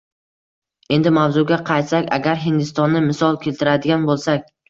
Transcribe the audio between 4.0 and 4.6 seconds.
boʻlsak